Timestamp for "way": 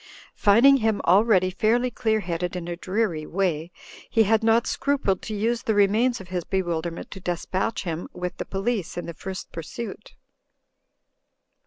3.27-3.69